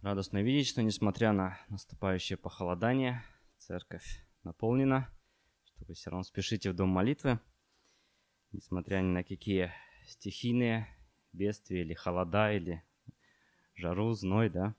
Радостно 0.00 0.40
видеть, 0.44 0.68
что 0.68 0.80
несмотря 0.80 1.32
на 1.32 1.58
наступающее 1.68 2.38
похолодание, 2.38 3.24
церковь 3.56 4.24
наполнена, 4.44 5.08
что 5.64 5.84
вы 5.86 5.94
все 5.94 6.10
равно 6.10 6.22
спешите 6.22 6.70
в 6.70 6.74
дом 6.74 6.88
молитвы, 6.88 7.40
несмотря 8.52 8.98
ни 8.98 9.08
на 9.08 9.24
какие 9.24 9.72
стихийные 10.06 10.86
бедствия 11.32 11.80
или 11.80 11.94
холода, 11.94 12.52
или 12.52 12.84
жару, 13.74 14.12
зной, 14.12 14.50
да. 14.50 14.76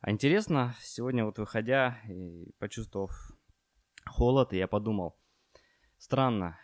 А 0.00 0.10
интересно, 0.10 0.74
сегодня 0.80 1.26
вот 1.26 1.38
выходя 1.38 2.00
и 2.08 2.50
почувствовав 2.58 3.12
холод, 4.06 4.54
я 4.54 4.66
подумал, 4.66 5.18
странно, 5.98 6.58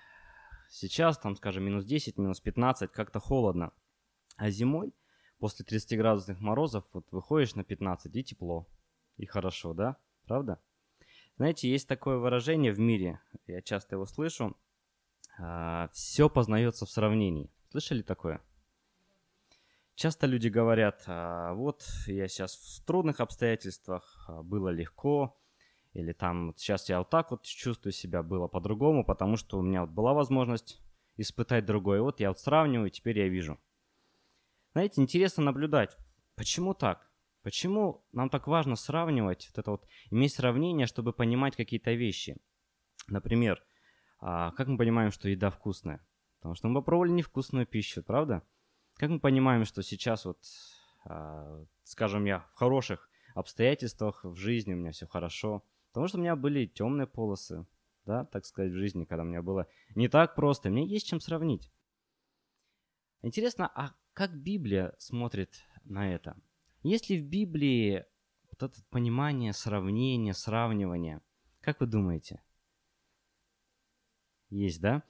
сейчас 0.70 1.18
там, 1.18 1.36
скажем, 1.36 1.64
минус 1.64 1.84
10, 1.84 2.16
минус 2.16 2.40
15, 2.40 2.90
как-то 2.90 3.20
холодно, 3.20 3.74
а 4.38 4.48
зимой– 4.48 4.94
после 5.38 5.64
30 5.64 5.98
градусных 5.98 6.40
морозов 6.40 6.84
вот 6.92 7.06
выходишь 7.10 7.54
на 7.54 7.64
15 7.64 8.14
и 8.14 8.24
тепло. 8.24 8.66
И 9.16 9.26
хорошо, 9.26 9.74
да? 9.74 9.96
Правда? 10.26 10.60
Знаете, 11.36 11.70
есть 11.70 11.88
такое 11.88 12.16
выражение 12.16 12.72
в 12.72 12.78
мире, 12.78 13.20
я 13.46 13.60
часто 13.60 13.96
его 13.96 14.06
слышу, 14.06 14.56
а, 15.38 15.88
все 15.92 16.30
познается 16.30 16.86
в 16.86 16.90
сравнении. 16.90 17.50
Слышали 17.70 18.02
такое? 18.02 18.40
Часто 19.94 20.26
люди 20.26 20.48
говорят, 20.48 21.04
а, 21.06 21.54
вот 21.54 21.86
я 22.06 22.28
сейчас 22.28 22.54
в 22.56 22.84
трудных 22.84 23.20
обстоятельствах, 23.20 24.24
а, 24.28 24.42
было 24.42 24.68
легко, 24.68 25.38
или 25.92 26.12
там 26.12 26.54
сейчас 26.56 26.88
я 26.88 26.98
вот 26.98 27.10
так 27.10 27.30
вот 27.30 27.42
чувствую 27.44 27.92
себя, 27.92 28.22
было 28.22 28.48
по-другому, 28.48 29.04
потому 29.04 29.36
что 29.36 29.58
у 29.58 29.62
меня 29.62 29.82
вот 29.82 29.90
была 29.90 30.12
возможность 30.12 30.82
испытать 31.16 31.64
другое. 31.64 32.02
Вот 32.02 32.20
я 32.20 32.28
вот 32.28 32.38
сравниваю, 32.38 32.90
теперь 32.90 33.18
я 33.18 33.28
вижу. 33.28 33.58
Знаете, 34.76 35.00
интересно 35.00 35.42
наблюдать, 35.42 35.96
почему 36.34 36.74
так? 36.74 37.10
Почему 37.42 38.04
нам 38.12 38.28
так 38.28 38.46
важно 38.46 38.76
сравнивать, 38.76 39.48
вот 39.48 39.58
это 39.58 39.70
вот, 39.70 39.86
иметь 40.10 40.34
сравнение, 40.34 40.86
чтобы 40.86 41.14
понимать 41.14 41.56
какие-то 41.56 41.94
вещи? 41.94 42.36
Например, 43.08 43.64
а, 44.20 44.50
как 44.50 44.68
мы 44.68 44.76
понимаем, 44.76 45.12
что 45.12 45.30
еда 45.30 45.48
вкусная? 45.48 46.06
Потому 46.36 46.56
что 46.56 46.68
мы 46.68 46.74
попробовали 46.74 47.12
невкусную 47.12 47.64
пищу, 47.66 48.02
правда? 48.02 48.42
Как 48.96 49.08
мы 49.08 49.18
понимаем, 49.18 49.64
что 49.64 49.82
сейчас 49.82 50.26
вот, 50.26 50.44
а, 51.06 51.64
скажем, 51.82 52.26
я 52.26 52.40
в 52.40 52.52
хороших 52.56 53.08
обстоятельствах 53.34 54.24
в 54.24 54.34
жизни, 54.34 54.74
у 54.74 54.76
меня 54.76 54.92
все 54.92 55.06
хорошо? 55.06 55.64
Потому 55.88 56.08
что 56.08 56.18
у 56.18 56.20
меня 56.20 56.36
были 56.36 56.66
темные 56.66 57.06
полосы, 57.06 57.66
да, 58.04 58.26
так 58.26 58.44
сказать, 58.44 58.72
в 58.72 58.76
жизни, 58.76 59.06
когда 59.06 59.22
у 59.22 59.26
меня 59.26 59.40
было 59.40 59.68
не 59.94 60.08
так 60.08 60.34
просто. 60.34 60.68
Мне 60.68 60.86
есть 60.86 61.06
чем 61.06 61.18
сравнить. 61.18 61.72
Интересно, 63.22 63.72
а 63.74 63.94
как 64.16 64.34
Библия 64.34 64.94
смотрит 64.96 65.62
на 65.84 66.14
это? 66.14 66.40
Есть 66.82 67.10
ли 67.10 67.18
в 67.18 67.26
Библии 67.26 68.06
вот 68.50 68.62
это 68.62 68.82
понимание, 68.88 69.52
сравнение, 69.52 70.32
сравнивание? 70.32 71.20
Как 71.60 71.80
вы 71.80 71.86
думаете? 71.86 72.40
Есть, 74.48 74.80
да? 74.80 75.02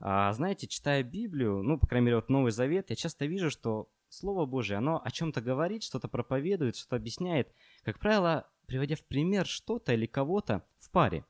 А, 0.00 0.32
знаете, 0.32 0.66
читая 0.66 1.02
Библию, 1.02 1.62
ну, 1.62 1.78
по 1.78 1.86
крайней 1.86 2.06
мере, 2.06 2.16
вот 2.16 2.30
Новый 2.30 2.52
Завет, 2.52 2.88
я 2.88 2.96
часто 2.96 3.26
вижу, 3.26 3.50
что 3.50 3.90
Слово 4.08 4.46
Божие, 4.46 4.78
оно 4.78 4.98
о 5.04 5.10
чем-то 5.10 5.42
говорит, 5.42 5.82
что-то 5.82 6.08
проповедует, 6.08 6.74
что-то 6.74 6.96
объясняет, 6.96 7.54
как 7.82 7.98
правило, 7.98 8.50
приводя 8.64 8.96
в 8.96 9.04
пример 9.04 9.44
что-то 9.44 9.92
или 9.92 10.06
кого-то 10.06 10.64
в 10.78 10.90
паре. 10.90 11.26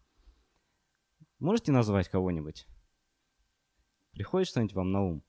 Можете 1.40 1.72
назвать 1.72 2.08
кого-нибудь? 2.08 2.68
Приходит 4.12 4.46
что-нибудь 4.46 4.74
вам 4.74 4.92
на 4.92 5.02
ум? 5.02 5.24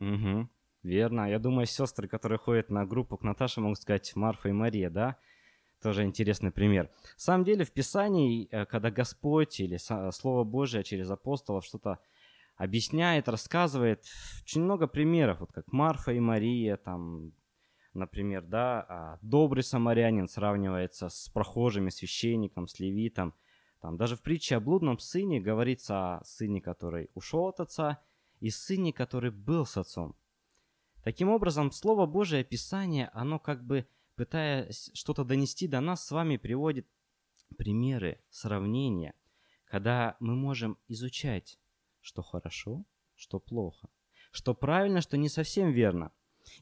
Угу, 0.00 0.48
верно. 0.82 1.30
Я 1.30 1.38
думаю, 1.38 1.66
сестры, 1.66 2.08
которые 2.08 2.38
ходят 2.38 2.70
на 2.70 2.84
группу 2.84 3.16
к 3.16 3.22
Наташе, 3.22 3.60
могут 3.60 3.78
сказать 3.78 4.14
Марфа 4.14 4.48
и 4.48 4.52
Мария, 4.52 4.90
да? 4.90 5.16
Тоже 5.82 6.04
интересный 6.04 6.50
пример. 6.50 6.84
На 6.86 7.18
самом 7.18 7.44
деле 7.44 7.64
в 7.64 7.72
Писании, 7.72 8.48
э, 8.50 8.64
когда 8.66 8.90
Господь 8.90 9.60
или 9.60 9.76
Слово 9.76 10.44
Божие 10.44 10.84
через 10.84 11.10
апостолов 11.10 11.64
что-то 11.64 11.98
объясняет, 12.56 13.28
рассказывает, 13.28 14.04
очень 14.42 14.62
много 14.62 14.86
примеров, 14.86 15.40
вот 15.40 15.52
как 15.52 15.70
Марфа 15.72 16.12
и 16.12 16.20
Мария, 16.20 16.76
там, 16.76 17.32
например, 17.92 18.42
да, 18.42 18.86
а 18.88 19.18
добрый 19.20 19.62
самарянин 19.62 20.28
сравнивается 20.28 21.08
с 21.08 21.28
прохожими 21.28 21.90
священником, 21.90 22.66
с 22.66 22.80
левитом. 22.80 23.34
Там, 23.80 23.98
даже 23.98 24.16
в 24.16 24.22
притче 24.22 24.56
о 24.56 24.60
блудном 24.60 24.98
сыне 24.98 25.40
говорится 25.40 26.16
о 26.16 26.24
сыне, 26.24 26.62
который 26.62 27.10
ушел 27.14 27.48
от 27.48 27.60
отца, 27.60 28.00
и 28.46 28.50
сыне, 28.50 28.92
который 28.92 29.32
был 29.32 29.66
с 29.66 29.76
отцом. 29.76 30.14
Таким 31.02 31.28
образом, 31.30 31.72
Слово 31.72 32.06
Божие, 32.06 32.44
Писание, 32.44 33.10
оно 33.12 33.40
как 33.40 33.64
бы, 33.64 33.88
пытаясь 34.14 34.90
что-то 34.94 35.24
донести 35.24 35.66
до 35.66 35.80
нас, 35.80 36.06
с 36.06 36.12
вами 36.12 36.36
приводит 36.36 36.86
примеры, 37.58 38.22
сравнения, 38.30 39.14
когда 39.64 40.16
мы 40.20 40.36
можем 40.36 40.78
изучать, 40.86 41.58
что 42.00 42.22
хорошо, 42.22 42.84
что 43.16 43.40
плохо, 43.40 43.88
что 44.30 44.54
правильно, 44.54 45.00
что 45.00 45.16
не 45.16 45.28
совсем 45.28 45.72
верно. 45.72 46.12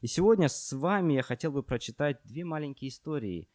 И 0.01 0.07
сегодня 0.07 0.49
с 0.49 0.73
вами 0.75 1.13
я 1.13 1.21
хотел 1.21 1.51
бы 1.51 1.61
прочитать 1.61 2.19
две 2.23 2.45
маленькие 2.45 2.89
истории 2.89 3.47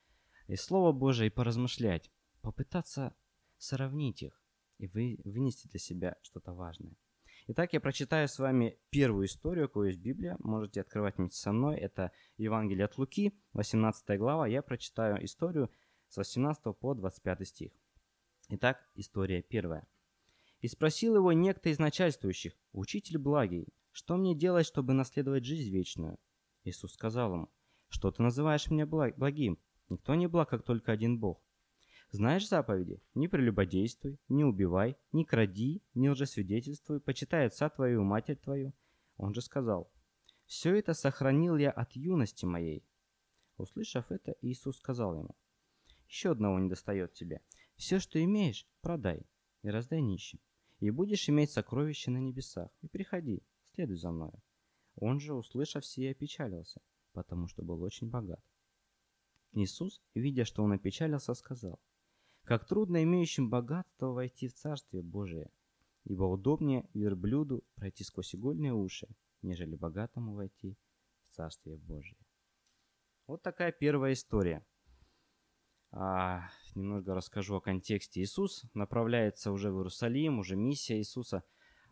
из 0.47 0.63
Слова 0.63 0.93
Божия 0.93 1.27
и 1.27 1.31
поразмышлять, 1.31 2.13
попытаться 2.43 3.13
сравнить 3.59 4.23
их 4.23 4.41
и 4.79 4.87
вы, 4.87 5.19
вынести 5.25 5.67
для 5.67 5.81
себя 5.81 6.17
что-то 6.23 6.53
важное. 6.53 6.95
Итак, 7.53 7.73
я 7.73 7.81
прочитаю 7.81 8.29
с 8.29 8.39
вами 8.39 8.79
первую 8.91 9.27
историю, 9.27 9.67
какую 9.67 9.89
есть 9.89 9.99
Библия. 9.99 10.37
Можете 10.39 10.83
открывать 10.83 11.19
вместе 11.19 11.37
со 11.37 11.51
мной. 11.51 11.79
Это 11.79 12.13
Евангелие 12.37 12.85
от 12.85 12.97
Луки, 12.97 13.35
18 13.55 14.17
глава. 14.21 14.47
Я 14.47 14.63
прочитаю 14.63 15.25
историю 15.25 15.69
с 16.07 16.17
18 16.17 16.63
по 16.79 16.95
25 16.95 17.49
стих. 17.49 17.73
Итак, 18.51 18.89
история 18.95 19.43
первая. 19.43 19.89
«И 20.61 20.69
спросил 20.69 21.17
его 21.17 21.33
некто 21.33 21.71
из 21.71 21.81
начальствующих, 21.81 22.53
учитель 22.71 23.19
благий, 23.19 23.67
что 23.91 24.17
мне 24.17 24.37
делать, 24.37 24.65
чтобы 24.65 24.93
наследовать 24.93 25.45
жизнь 25.45 25.73
вечную?» 25.73 26.21
Иисус 26.63 26.93
сказал 26.93 27.33
ему, 27.35 27.51
«Что 27.89 28.13
ты 28.13 28.23
называешь 28.23 28.71
меня 28.71 28.87
благим? 28.87 29.59
Никто 29.89 30.15
не 30.15 30.29
благ, 30.29 30.51
как 30.51 30.63
только 30.63 30.93
один 30.93 31.19
Бог. 31.19 31.43
Знаешь 32.13 32.49
заповеди? 32.49 33.01
Не 33.15 33.29
прелюбодействуй, 33.29 34.19
не 34.29 34.45
убивай, 34.45 34.97
не 35.13 35.25
кради, 35.25 35.81
не 35.95 36.11
лжесвидетельствуй, 36.11 37.01
почитай 37.01 37.47
отца 37.47 37.69
твою 37.69 38.01
и 38.01 38.05
матерь 38.05 38.37
твою. 38.37 38.73
Он 39.17 39.33
же 39.33 39.43
сказал, 39.43 39.93
«Все 40.47 40.75
это 40.75 40.95
сохранил 40.95 41.57
я 41.57 41.71
от 41.71 41.93
юности 41.93 42.47
моей». 42.47 42.85
Услышав 43.59 44.11
это, 44.11 44.35
Иисус 44.41 44.79
сказал 44.79 45.15
ему, 45.15 45.37
«Еще 46.09 46.33
одного 46.33 46.59
не 46.59 46.69
достает 46.69 47.13
тебе. 47.13 47.43
Все, 47.77 48.01
что 48.01 48.23
имеешь, 48.25 48.67
продай 48.81 49.25
и 49.63 49.69
раздай 49.69 50.01
нищим, 50.01 50.41
и 50.81 50.91
будешь 50.91 51.29
иметь 51.29 51.53
сокровища 51.53 52.11
на 52.11 52.19
небесах. 52.19 52.71
И 52.81 52.89
приходи, 52.89 53.45
следуй 53.75 53.97
за 53.97 54.11
мною». 54.11 54.43
Он 54.97 55.21
же, 55.21 55.35
услышав 55.35 55.87
сие, 55.87 56.11
опечалился, 56.11 56.81
потому 57.13 57.47
что 57.47 57.63
был 57.63 57.81
очень 57.83 58.11
богат. 58.11 58.43
Иисус, 59.53 60.03
видя, 60.15 60.45
что 60.45 60.65
он 60.65 60.73
опечалился, 60.73 61.35
сказал, 61.35 61.79
как 62.51 62.67
трудно 62.67 63.05
имеющим 63.05 63.49
богатство 63.49 64.09
войти 64.09 64.49
в 64.49 64.55
Царствие 64.55 65.05
Божие, 65.05 65.53
ибо 66.03 66.25
удобнее 66.25 66.85
верблюду 66.95 67.63
пройти 67.77 68.03
сквозь 68.03 68.35
игольные 68.35 68.73
уши, 68.73 69.07
нежели 69.41 69.77
богатому 69.77 70.35
войти 70.35 70.77
в 71.29 71.37
Царствие 71.37 71.77
Божие. 71.77 72.19
Вот 73.29 73.41
такая 73.45 73.71
первая 73.71 74.15
история. 74.15 74.67
А, 75.93 76.49
немного 76.75 77.15
расскажу 77.15 77.55
о 77.55 77.61
контексте. 77.61 78.21
Иисус 78.21 78.65
направляется 78.75 79.53
уже 79.53 79.71
в 79.71 79.77
Иерусалим, 79.77 80.41
уже 80.41 80.57
миссия 80.57 80.99
Иисуса 80.99 81.45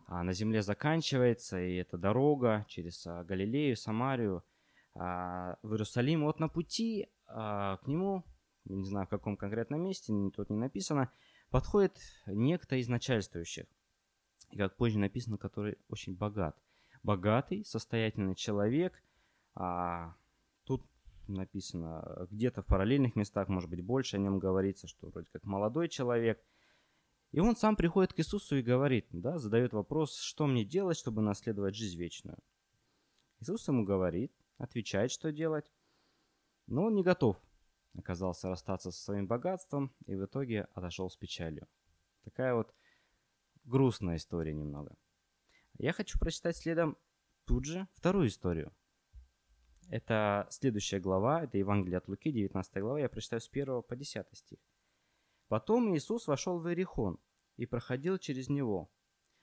а, 0.07 0.23
на 0.23 0.33
земле 0.33 0.61
заканчивается, 0.61 1.57
и 1.57 1.75
это 1.75 1.97
дорога 1.97 2.65
через 2.67 3.07
а, 3.07 3.23
Галилею, 3.23 3.77
Самарию 3.77 4.43
а, 4.93 5.57
в 5.63 5.71
Иерусалим. 5.71 6.25
Вот 6.25 6.41
на 6.41 6.49
пути 6.49 7.07
а, 7.27 7.77
к 7.77 7.87
нему 7.87 8.25
не 8.65 8.85
знаю 8.85 9.07
в 9.07 9.09
каком 9.09 9.37
конкретном 9.37 9.81
месте, 9.81 10.13
тут 10.35 10.49
не 10.49 10.57
написано, 10.57 11.11
подходит 11.49 11.97
некто 12.27 12.75
из 12.75 12.87
начальствующих. 12.87 13.65
И 14.51 14.57
как 14.57 14.75
позже 14.75 14.99
написано, 14.99 15.37
который 15.37 15.77
очень 15.89 16.15
богат. 16.15 16.57
Богатый, 17.03 17.63
состоятельный 17.65 18.35
человек. 18.35 19.01
А, 19.55 20.15
тут 20.63 20.83
написано, 21.27 22.27
где-то 22.31 22.61
в 22.61 22.65
параллельных 22.65 23.15
местах, 23.15 23.47
может 23.47 23.69
быть, 23.69 23.83
больше 23.83 24.17
о 24.17 24.19
нем 24.19 24.39
говорится, 24.39 24.87
что 24.87 25.07
вроде 25.09 25.29
как 25.31 25.43
молодой 25.43 25.87
человек. 25.87 26.43
И 27.31 27.39
он 27.39 27.55
сам 27.55 27.75
приходит 27.75 28.13
к 28.13 28.19
Иисусу 28.19 28.57
и 28.57 28.63
говорит, 28.63 29.05
да, 29.11 29.37
задает 29.37 29.73
вопрос, 29.73 30.17
что 30.17 30.47
мне 30.47 30.65
делать, 30.65 30.97
чтобы 30.97 31.21
наследовать 31.21 31.75
жизнь 31.75 31.97
вечную. 31.97 32.39
Иисус 33.39 33.67
ему 33.67 33.85
говорит, 33.85 34.33
отвечает, 34.57 35.11
что 35.11 35.31
делать, 35.31 35.71
но 36.65 36.85
он 36.85 36.95
не 36.95 37.03
готов 37.03 37.37
оказался 37.99 38.49
расстаться 38.49 38.91
со 38.91 39.01
своим 39.01 39.27
богатством 39.27 39.93
и 40.05 40.15
в 40.15 40.25
итоге 40.25 40.67
отошел 40.73 41.09
с 41.09 41.15
печалью. 41.15 41.67
Такая 42.23 42.53
вот 42.53 42.73
грустная 43.63 44.17
история 44.17 44.53
немного. 44.53 44.95
Я 45.77 45.93
хочу 45.93 46.19
прочитать 46.19 46.57
следом 46.57 46.97
тут 47.45 47.65
же 47.65 47.87
вторую 47.93 48.27
историю. 48.27 48.73
Это 49.89 50.47
следующая 50.51 50.99
глава, 50.99 51.43
это 51.43 51.57
Евангелие 51.57 51.97
от 51.97 52.07
Луки, 52.07 52.31
19 52.31 52.81
глава, 52.81 52.99
я 52.99 53.09
прочитаю 53.09 53.41
с 53.41 53.49
1 53.49 53.83
по 53.83 53.95
10 53.95 54.25
стих. 54.33 54.59
«Потом 55.47 55.95
Иисус 55.95 56.27
вошел 56.27 56.59
в 56.59 56.67
Иерихон 56.67 57.17
и 57.55 57.65
проходил 57.65 58.19
через 58.19 58.49
него. 58.49 58.91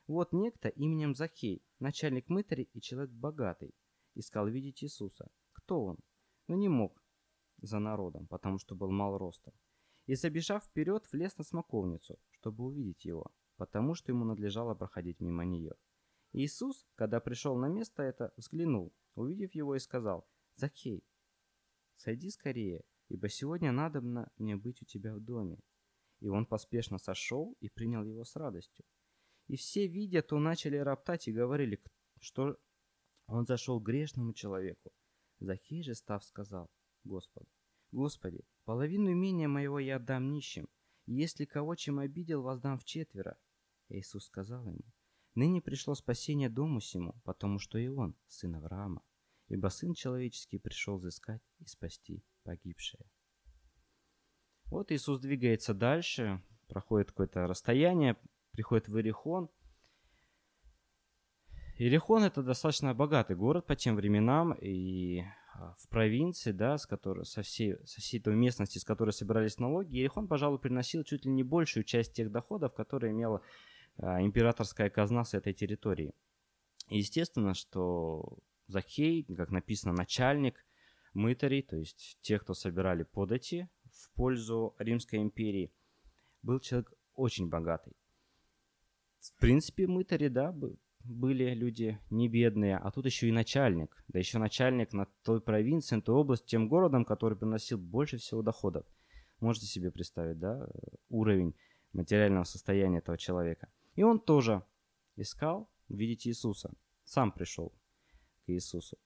Вот 0.06 0.32
некто 0.32 0.68
именем 0.68 1.16
Захей, 1.16 1.64
начальник 1.80 2.28
мытарей 2.28 2.70
и 2.72 2.80
человек 2.80 3.10
богатый, 3.10 3.74
искал 4.14 4.46
видеть 4.46 4.84
Иисуса. 4.84 5.28
Кто 5.52 5.84
он? 5.84 5.98
Но 6.46 6.54
не 6.54 6.68
мог 6.68 7.02
за 7.62 7.78
народом, 7.78 8.26
потому 8.26 8.58
что 8.58 8.74
был 8.74 8.90
мал 8.90 9.18
ростом. 9.18 9.54
И 10.06 10.14
забежав 10.14 10.64
вперед, 10.64 11.06
влез 11.12 11.36
на 11.38 11.44
смоковницу, 11.44 12.18
чтобы 12.30 12.64
увидеть 12.64 13.04
его, 13.04 13.26
потому 13.56 13.94
что 13.94 14.12
ему 14.12 14.24
надлежало 14.24 14.74
проходить 14.74 15.20
мимо 15.20 15.44
нее. 15.44 15.72
Иисус, 16.32 16.86
когда 16.94 17.20
пришел 17.20 17.56
на 17.56 17.68
место 17.68 18.02
это, 18.02 18.32
взглянул, 18.36 18.92
увидев 19.14 19.54
его 19.54 19.74
и 19.74 19.80
сказал, 19.80 20.28
«Закей, 20.54 21.02
сойди 21.96 22.30
скорее, 22.30 22.84
ибо 23.08 23.28
сегодня 23.28 23.72
надо 23.72 24.00
мне 24.36 24.56
быть 24.56 24.82
у 24.82 24.84
тебя 24.84 25.14
в 25.14 25.20
доме». 25.20 25.58
И 26.20 26.28
он 26.28 26.46
поспешно 26.46 26.98
сошел 26.98 27.56
и 27.60 27.68
принял 27.68 28.04
его 28.04 28.24
с 28.24 28.36
радостью. 28.36 28.84
И 29.48 29.56
все, 29.56 29.86
видя, 29.86 30.22
то 30.22 30.38
начали 30.38 30.76
роптать 30.76 31.28
и 31.28 31.32
говорили, 31.32 31.82
что 32.20 32.58
он 33.26 33.44
зашел 33.46 33.80
грешному 33.80 34.32
человеку. 34.32 34.92
Захей 35.40 35.82
же, 35.82 35.94
став, 35.94 36.24
сказал 36.24 36.70
Господу, 37.06 37.46
«Господи, 37.92 38.44
половину 38.64 39.12
имения 39.12 39.48
моего 39.48 39.78
я 39.78 39.96
отдам 39.96 40.30
нищим, 40.30 40.68
и 41.06 41.14
если 41.14 41.44
кого 41.44 41.74
чем 41.76 41.98
обидел, 41.98 42.42
воздам 42.42 42.78
в 42.78 42.84
четверо». 42.84 43.38
Иисус 43.88 44.26
сказал 44.26 44.66
ему, 44.66 44.82
«Ныне 45.34 45.62
пришло 45.62 45.94
спасение 45.94 46.48
дому 46.48 46.80
сему, 46.80 47.14
потому 47.24 47.58
что 47.58 47.78
и 47.78 47.88
он, 47.88 48.16
сын 48.26 48.54
Авраама, 48.56 49.02
ибо 49.48 49.68
сын 49.68 49.94
человеческий 49.94 50.58
пришел 50.58 50.96
взыскать 50.96 51.42
и 51.58 51.66
спасти 51.66 52.24
погибшее». 52.42 53.06
Вот 54.66 54.90
Иисус 54.90 55.20
двигается 55.20 55.72
дальше, 55.72 56.42
проходит 56.66 57.10
какое-то 57.10 57.46
расстояние, 57.46 58.16
приходит 58.50 58.88
в 58.88 58.96
Иерихон. 58.96 59.48
Иерихон 61.78 62.24
это 62.24 62.42
достаточно 62.42 62.92
богатый 62.92 63.36
город 63.36 63.66
по 63.66 63.76
тем 63.76 63.94
временам, 63.94 64.52
и 64.54 65.22
в 65.78 65.88
провинции, 65.88 66.52
да, 66.52 66.78
с 66.78 66.86
которой, 66.86 67.24
со, 67.24 67.42
всей, 67.42 67.76
со 67.84 68.00
всей 68.00 68.20
той 68.20 68.34
местности, 68.34 68.78
с 68.78 68.84
которой 68.84 69.10
собирались 69.10 69.58
налоги, 69.58 69.96
Иерихон, 69.96 70.28
пожалуй, 70.28 70.58
приносил 70.58 71.04
чуть 71.04 71.24
ли 71.24 71.30
не 71.30 71.42
большую 71.42 71.84
часть 71.84 72.12
тех 72.12 72.30
доходов, 72.30 72.74
которые 72.74 73.12
имела 73.12 73.42
а, 73.98 74.20
императорская 74.22 74.90
казна 74.90 75.24
с 75.24 75.34
этой 75.34 75.52
территории. 75.52 76.14
Естественно, 76.88 77.54
что 77.54 78.38
Захей, 78.66 79.24
как 79.24 79.50
написано, 79.50 79.92
начальник 79.92 80.64
мытарей, 81.14 81.62
то 81.62 81.76
есть 81.76 82.18
тех, 82.20 82.42
кто 82.42 82.54
собирали 82.54 83.02
подати 83.02 83.68
в 83.90 84.10
пользу 84.14 84.74
Римской 84.78 85.20
империи, 85.20 85.72
был 86.42 86.60
человек 86.60 86.92
очень 87.14 87.48
богатый. 87.48 87.96
В 89.20 89.38
принципе, 89.40 89.86
мытари, 89.86 90.28
да, 90.28 90.52
были 91.08 91.54
люди 91.54 91.98
не 92.10 92.28
бедные, 92.28 92.76
а 92.76 92.90
тут 92.90 93.06
еще 93.06 93.28
и 93.28 93.32
начальник. 93.32 93.96
Да 94.08 94.18
еще 94.18 94.38
начальник 94.38 94.92
на 94.92 95.06
той 95.24 95.40
провинции, 95.40 95.96
на 95.96 96.02
той 96.02 96.16
области, 96.16 96.46
тем 96.46 96.68
городом, 96.68 97.04
который 97.04 97.36
приносил 97.36 97.78
больше 97.78 98.18
всего 98.18 98.42
доходов. 98.42 98.86
Можете 99.40 99.66
себе 99.66 99.90
представить, 99.90 100.38
да, 100.38 100.68
уровень 101.08 101.54
материального 101.92 102.44
состояния 102.44 102.98
этого 102.98 103.18
человека. 103.18 103.68
И 103.94 104.02
он 104.02 104.20
тоже 104.20 104.62
искал 105.16 105.68
видеть 105.88 106.26
Иисуса. 106.26 106.72
Сам 107.04 107.32
пришел 107.32 107.72
к 108.44 108.50
Иисусу. 108.50 108.98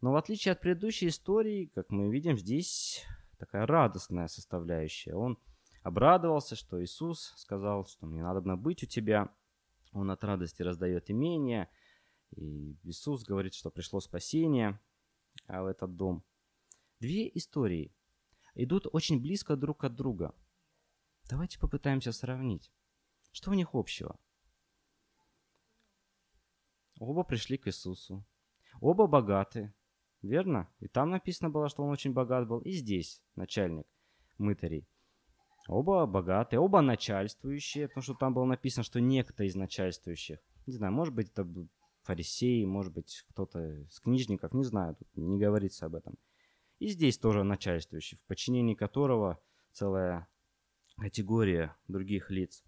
Но 0.00 0.12
в 0.12 0.16
отличие 0.16 0.52
от 0.52 0.60
предыдущей 0.60 1.08
истории, 1.08 1.70
как 1.74 1.90
мы 1.90 2.10
видим, 2.10 2.38
здесь 2.38 3.04
такая 3.38 3.66
радостная 3.66 4.28
составляющая. 4.28 5.14
Он 5.14 5.38
обрадовался, 5.82 6.56
что 6.56 6.82
Иисус 6.82 7.34
сказал, 7.36 7.86
что 7.86 8.06
мне 8.06 8.22
надо 8.22 8.40
быть 8.56 8.82
у 8.82 8.86
тебя. 8.86 9.30
Он 9.92 10.10
от 10.10 10.22
радости 10.24 10.62
раздает 10.62 11.10
имение. 11.10 11.68
И 12.36 12.76
Иисус 12.84 13.24
говорит, 13.24 13.54
что 13.54 13.70
пришло 13.70 14.00
спасение 14.00 14.80
а 15.46 15.62
в 15.62 15.66
этот 15.66 15.96
дом. 15.96 16.24
Две 17.00 17.28
истории 17.34 17.94
идут 18.54 18.86
очень 18.92 19.20
близко 19.20 19.56
друг 19.56 19.84
от 19.84 19.94
друга. 19.94 20.34
Давайте 21.28 21.58
попытаемся 21.58 22.12
сравнить. 22.12 22.72
Что 23.32 23.50
у 23.50 23.54
них 23.54 23.74
общего? 23.74 24.18
Оба 26.98 27.24
пришли 27.24 27.56
к 27.56 27.68
Иисусу. 27.68 28.24
Оба 28.80 29.06
богаты. 29.06 29.72
Верно? 30.22 30.68
И 30.80 30.88
там 30.88 31.10
написано 31.10 31.48
было, 31.48 31.68
что 31.68 31.82
он 31.82 31.90
очень 31.90 32.12
богат 32.12 32.46
был. 32.46 32.60
И 32.60 32.72
здесь 32.72 33.22
начальник 33.36 33.86
мытарей. 34.36 34.86
Оба 35.70 36.04
богатые, 36.04 36.58
оба 36.58 36.80
начальствующие, 36.80 37.86
потому 37.86 38.02
что 38.02 38.14
там 38.14 38.34
было 38.34 38.44
написано, 38.44 38.82
что 38.82 39.00
некто 39.00 39.44
из 39.44 39.54
начальствующих. 39.54 40.40
Не 40.66 40.72
знаю, 40.72 40.92
может 40.92 41.14
быть, 41.14 41.30
это 41.30 41.46
фарисеи, 42.02 42.64
может 42.64 42.92
быть, 42.92 43.24
кто-то 43.28 43.84
из 43.84 44.00
книжников, 44.00 44.52
не 44.52 44.64
знаю, 44.64 44.96
тут 44.96 45.06
не 45.14 45.38
говорится 45.38 45.86
об 45.86 45.94
этом. 45.94 46.18
И 46.80 46.88
здесь 46.88 47.18
тоже 47.18 47.44
начальствующий, 47.44 48.16
в 48.16 48.22
подчинении 48.24 48.74
которого 48.74 49.40
целая 49.70 50.26
категория 50.96 51.76
других 51.86 52.32
лиц. 52.32 52.64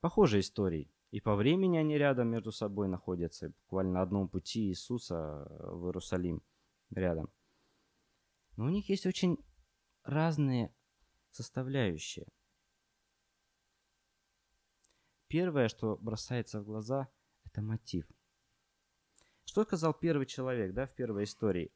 Похожие 0.00 0.42
истории. 0.42 0.92
И 1.10 1.20
по 1.20 1.34
времени 1.34 1.76
они 1.76 1.98
рядом 1.98 2.28
между 2.28 2.52
собой 2.52 2.86
находятся, 2.86 3.52
буквально 3.64 3.94
на 3.94 4.02
одном 4.02 4.28
пути 4.28 4.68
Иисуса 4.68 5.48
в 5.58 5.86
Иерусалим 5.86 6.40
рядом. 6.90 7.30
Но 8.56 8.66
у 8.66 8.68
них 8.68 8.88
есть 8.88 9.06
очень 9.06 9.38
разные 10.04 10.72
составляющие. 11.34 12.26
Первое, 15.26 15.68
что 15.68 15.96
бросается 15.96 16.60
в 16.60 16.64
глаза, 16.64 17.08
это 17.44 17.60
мотив. 17.60 18.06
Что 19.44 19.64
сказал 19.64 19.94
первый 19.94 20.26
человек, 20.26 20.72
да, 20.72 20.86
в 20.86 20.94
первой 20.94 21.24
истории? 21.24 21.72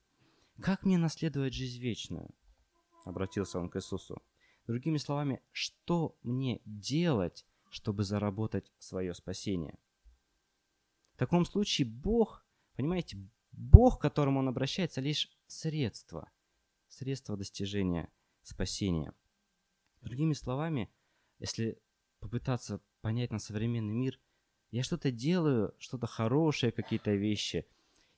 «Как 0.61 0.85
мне 0.85 0.99
наследовать 0.99 1.55
жизнь 1.55 1.81
вечную?» 1.81 2.35
Обратился 3.05 3.59
он 3.59 3.69
к 3.69 3.77
Иисусу. 3.77 4.23
Другими 4.67 4.99
словами, 4.99 5.43
что 5.51 6.17
мне 6.23 6.61
делать, 6.65 7.47
чтобы 7.71 8.05
заработать 8.05 8.73
свое 8.79 9.15
спасение? 9.15 9.79
В 11.15 11.19
таком 11.19 11.45
случае 11.45 11.89
Бог, 11.89 12.45
понимаете, 12.77 13.19
Бог, 13.53 13.99
к 13.99 14.03
которому 14.03 14.41
он 14.41 14.49
обращается, 14.49 15.01
лишь 15.01 15.31
средство, 15.47 16.31
средство 16.89 17.37
достижения 17.37 18.13
спасения– 18.43 19.13
Другими 20.01 20.33
словами, 20.33 20.91
если 21.39 21.81
попытаться 22.21 22.81
понять 23.01 23.31
на 23.31 23.39
современный 23.39 23.95
мир, 23.95 24.21
я 24.71 24.83
что-то 24.83 25.11
делаю, 25.11 25.75
что-то 25.79 26.07
хорошее, 26.07 26.73
какие-то 26.73 27.13
вещи, 27.15 27.67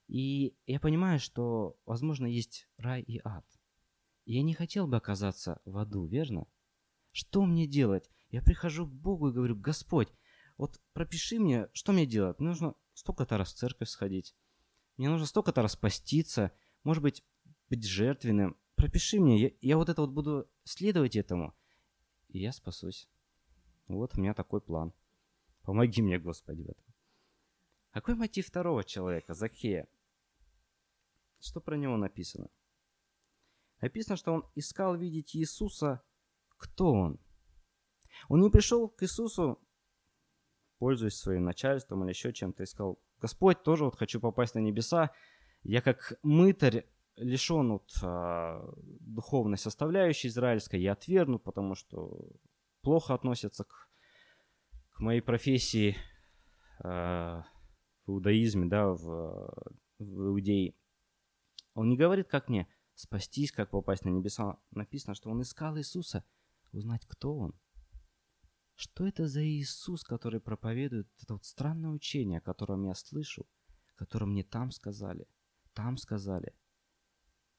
и 0.08 0.56
я 0.66 0.80
понимаю, 0.80 1.20
что, 1.20 1.78
возможно, 1.86 2.26
есть 2.26 2.68
рай 2.78 3.00
и 3.00 3.20
ад. 3.22 3.46
И 4.24 4.34
я 4.34 4.42
не 4.42 4.54
хотел 4.54 4.88
бы 4.88 4.96
оказаться 4.96 5.60
в 5.64 5.78
аду, 5.78 6.04
верно? 6.04 6.48
Что 7.12 7.46
мне 7.46 7.68
делать? 7.68 8.10
Я 8.30 8.42
прихожу 8.42 8.86
к 8.86 8.92
Богу 8.92 9.28
и 9.28 9.32
говорю, 9.32 9.54
Господь, 9.54 10.08
вот 10.56 10.80
пропиши 10.92 11.38
мне, 11.38 11.68
что 11.72 11.92
мне 11.92 12.06
делать? 12.06 12.40
Мне 12.40 12.48
нужно 12.48 12.74
столько-то 12.92 13.38
раз 13.38 13.52
в 13.52 13.56
церковь 13.56 13.88
сходить. 13.88 14.34
Мне 14.96 15.08
нужно 15.08 15.26
столько-то 15.26 15.62
раз 15.62 15.76
поститься, 15.76 16.52
может 16.82 17.02
быть, 17.02 17.24
быть 17.68 17.84
жертвенным. 17.84 18.56
Пропиши 18.74 19.20
мне, 19.20 19.40
я, 19.40 19.50
я 19.60 19.76
вот 19.76 19.88
это 19.88 20.00
вот 20.02 20.10
буду 20.10 20.50
следовать 20.64 21.14
этому 21.14 21.54
и 22.32 22.40
я 22.40 22.52
спасусь. 22.52 23.08
Вот 23.88 24.16
у 24.16 24.20
меня 24.20 24.34
такой 24.34 24.60
план. 24.60 24.92
Помоги 25.62 26.02
мне, 26.02 26.18
Господи, 26.18 26.62
в 26.62 26.70
этом. 26.70 26.84
Какой 27.90 28.14
мотив 28.14 28.46
второго 28.46 28.84
человека, 28.84 29.34
Захея? 29.34 29.88
Что 31.40 31.60
про 31.60 31.76
него 31.76 31.96
написано? 31.96 32.48
Написано, 33.80 34.16
что 34.16 34.32
он 34.32 34.46
искал 34.54 34.96
видеть 34.96 35.34
Иисуса. 35.34 36.02
Кто 36.56 36.92
он? 36.92 37.18
Он 38.28 38.40
не 38.40 38.50
пришел 38.50 38.88
к 38.88 39.02
Иисусу, 39.02 39.58
пользуясь 40.78 41.16
своим 41.16 41.44
начальством 41.44 42.04
или 42.04 42.10
еще 42.10 42.32
чем-то, 42.32 42.62
и 42.62 42.66
сказал, 42.66 43.00
Господь, 43.18 43.62
тоже 43.62 43.84
вот 43.84 43.96
хочу 43.96 44.20
попасть 44.20 44.54
на 44.54 44.60
небеса. 44.60 45.10
Я 45.62 45.82
как 45.82 46.18
мытарь 46.22 46.86
лишен 47.20 47.70
от 47.72 47.92
а, 48.02 48.64
духовной 49.00 49.58
составляющей 49.58 50.28
израильской, 50.28 50.80
я 50.80 50.92
отвергнут, 50.92 51.44
потому 51.44 51.74
что 51.74 52.18
плохо 52.80 53.14
относятся 53.14 53.64
к, 53.64 53.88
к 54.90 55.00
моей 55.00 55.20
профессии 55.20 55.96
а, 56.82 57.44
в 58.06 58.12
иудаизме, 58.12 58.66
да, 58.66 58.88
в, 58.88 59.52
в 59.98 60.28
иудеи. 60.28 60.76
Он 61.74 61.88
не 61.88 61.96
говорит, 61.96 62.28
как 62.28 62.48
мне 62.48 62.66
спастись, 62.94 63.52
как 63.52 63.70
попасть 63.70 64.04
на 64.04 64.10
небеса. 64.10 64.58
Написано, 64.70 65.14
что 65.14 65.30
он 65.30 65.42
искал 65.42 65.76
Иисуса, 65.78 66.24
узнать, 66.72 67.06
кто 67.06 67.36
он. 67.36 67.54
Что 68.74 69.06
это 69.06 69.28
за 69.28 69.44
Иисус, 69.44 70.02
который 70.04 70.40
проповедует 70.40 71.08
это 71.22 71.34
вот 71.34 71.44
странное 71.44 71.90
учение, 71.90 72.38
о 72.38 72.42
котором 72.42 72.84
я 72.84 72.94
слышу, 72.94 73.46
которое 73.94 74.26
мне 74.26 74.42
там 74.42 74.70
сказали, 74.70 75.28
там 75.74 75.98
сказали– 75.98 76.54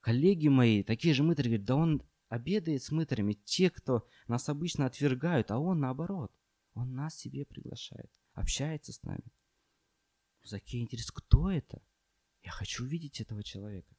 коллеги 0.01 0.47
мои, 0.47 0.83
такие 0.83 1.13
же 1.13 1.23
мытари, 1.23 1.47
говорят, 1.47 1.65
да 1.65 1.75
он 1.75 2.03
обедает 2.27 2.83
с 2.83 2.91
мытарями, 2.91 3.33
те, 3.33 3.69
кто 3.69 4.07
нас 4.27 4.49
обычно 4.49 4.85
отвергают, 4.85 5.51
а 5.51 5.59
он 5.59 5.79
наоборот. 5.79 6.31
Он 6.73 6.93
нас 6.93 7.15
себе 7.15 7.45
приглашает, 7.45 8.11
общается 8.33 8.93
с 8.93 9.03
нами. 9.03 9.31
Закей 10.43 10.81
интерес, 10.81 11.11
кто 11.11 11.51
это? 11.51 11.81
Я 12.41 12.51
хочу 12.51 12.83
увидеть 12.83 13.21
этого 13.21 13.43
человека. 13.43 13.95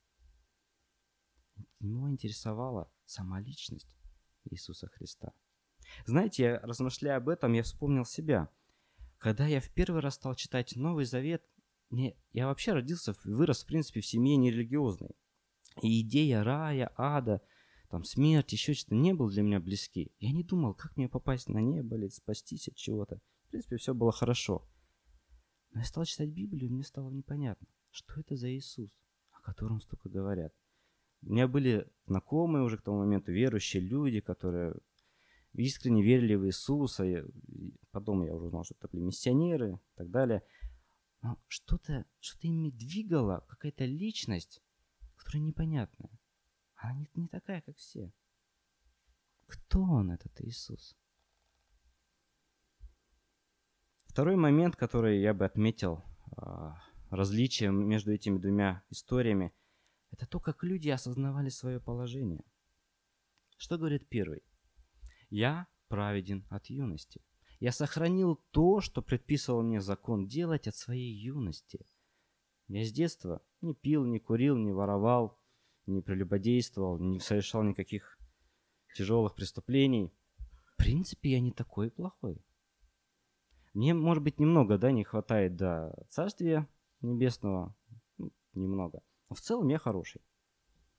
Его 1.78 2.10
интересовала 2.10 2.90
сама 3.04 3.40
личность 3.40 3.96
Иисуса 4.44 4.88
Христа. 4.88 5.32
Знаете, 6.06 6.42
я 6.42 6.58
размышляя 6.60 7.18
об 7.18 7.28
этом, 7.28 7.52
я 7.52 7.62
вспомнил 7.62 8.04
себя. 8.04 8.48
Когда 9.18 9.46
я 9.46 9.60
в 9.60 9.70
первый 9.70 10.00
раз 10.00 10.14
стал 10.14 10.34
читать 10.34 10.74
Новый 10.74 11.04
Завет, 11.04 11.44
мне, 11.90 12.16
я 12.32 12.46
вообще 12.46 12.72
родился, 12.72 13.14
вырос, 13.24 13.62
в 13.62 13.66
принципе, 13.66 14.00
в 14.00 14.06
семье 14.06 14.36
нерелигиозной. 14.36 15.14
И 15.80 16.02
идея 16.02 16.44
рая, 16.44 16.92
ада, 16.96 17.40
там, 17.88 18.04
смерть, 18.04 18.52
еще 18.52 18.74
что-то 18.74 18.94
не 18.94 19.12
был 19.12 19.30
для 19.30 19.42
меня 19.42 19.60
близки. 19.60 20.12
Я 20.18 20.32
не 20.32 20.42
думал, 20.42 20.74
как 20.74 20.96
мне 20.96 21.08
попасть 21.08 21.48
на 21.48 21.58
небо 21.58 21.96
или 21.96 22.08
спастись 22.08 22.68
от 22.68 22.74
чего-то. 22.74 23.20
В 23.46 23.50
принципе, 23.50 23.76
все 23.76 23.94
было 23.94 24.12
хорошо. 24.12 24.66
Но 25.72 25.80
я 25.80 25.86
стал 25.86 26.04
читать 26.04 26.30
Библию, 26.30 26.70
и 26.70 26.72
мне 26.72 26.84
стало 26.84 27.10
непонятно, 27.10 27.66
что 27.90 28.20
это 28.20 28.36
за 28.36 28.50
Иисус, 28.50 28.98
о 29.30 29.40
котором 29.40 29.80
столько 29.80 30.08
говорят. 30.08 30.52
У 31.22 31.32
меня 31.32 31.46
были 31.46 31.86
знакомые 32.06 32.64
уже 32.64 32.78
к 32.78 32.82
тому 32.82 32.98
моменту 32.98 33.32
верующие 33.32 33.82
люди, 33.82 34.20
которые 34.20 34.74
искренне 35.54 36.02
верили 36.02 36.34
в 36.34 36.46
Иисуса. 36.46 37.04
И 37.04 37.24
потом 37.90 38.24
я 38.24 38.34
уже 38.34 38.46
узнал, 38.46 38.64
что 38.64 38.74
это 38.74 38.88
были 38.88 39.02
миссионеры 39.02 39.74
и 39.74 39.96
так 39.96 40.10
далее. 40.10 40.42
Но 41.22 41.38
что-то 41.46 42.04
что 42.18 42.46
ими 42.46 42.70
двигало, 42.70 43.44
какая-то 43.48 43.84
личность, 43.84 44.60
которая 45.22 45.42
непонятная. 45.42 46.10
Она 46.76 46.94
не, 46.94 47.08
не 47.14 47.28
такая, 47.28 47.60
как 47.62 47.76
все. 47.76 48.12
Кто 49.46 49.82
он, 49.82 50.10
этот 50.10 50.40
Иисус? 50.40 50.96
Второй 54.06 54.36
момент, 54.36 54.76
который 54.76 55.20
я 55.20 55.32
бы 55.32 55.44
отметил, 55.44 56.02
а, 56.36 56.76
различие 57.10 57.70
между 57.70 58.12
этими 58.12 58.38
двумя 58.38 58.82
историями, 58.90 59.52
это 60.10 60.26
то, 60.26 60.40
как 60.40 60.62
люди 60.62 60.88
осознавали 60.90 61.48
свое 61.48 61.80
положение. 61.80 62.44
Что 63.56 63.78
говорит 63.78 64.08
первый? 64.08 64.42
«Я 65.30 65.66
праведен 65.88 66.46
от 66.50 66.66
юности. 66.66 67.22
Я 67.60 67.72
сохранил 67.72 68.36
то, 68.50 68.80
что 68.80 69.02
предписывал 69.02 69.62
мне 69.62 69.80
закон 69.80 70.26
делать 70.26 70.66
от 70.66 70.74
своей 70.74 71.14
юности. 71.14 71.86
Я 72.68 72.84
с 72.84 72.92
детства 72.92 73.42
не 73.60 73.74
пил, 73.74 74.04
не 74.04 74.18
курил, 74.18 74.56
не 74.56 74.72
воровал, 74.72 75.38
не 75.86 76.00
прелюбодействовал, 76.00 76.98
не 76.98 77.20
совершал 77.20 77.62
никаких 77.62 78.18
тяжелых 78.94 79.34
преступлений. 79.34 80.12
В 80.64 80.76
принципе, 80.76 81.32
я 81.32 81.40
не 81.40 81.52
такой 81.52 81.90
плохой. 81.90 82.44
Мне, 83.74 83.94
может 83.94 84.22
быть, 84.22 84.38
немного, 84.38 84.78
да, 84.78 84.92
не 84.92 85.04
хватает 85.04 85.56
до 85.56 85.94
Царствия 86.10 86.68
Небесного, 87.00 87.74
ну, 88.18 88.32
немного. 88.52 89.02
Но 89.28 89.36
в 89.36 89.40
целом 89.40 89.68
я 89.68 89.78
хороший 89.78 90.22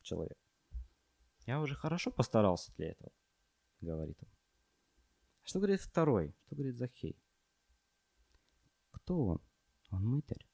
человек. 0.02 0.38
Я 1.46 1.62
уже 1.62 1.76
хорошо 1.76 2.12
постарался 2.12 2.74
для 2.76 2.92
этого, 2.92 3.12
говорит 3.82 4.18
он. 4.22 4.30
Что 5.44 5.60
говорит 5.60 5.82
второй? 5.82 6.36
Что 6.46 6.56
говорит 6.56 6.78
Захей? 6.78 7.22
Кто 8.92 9.26
он? 9.26 9.42
Он 9.92 10.06
мытарь. 10.06 10.48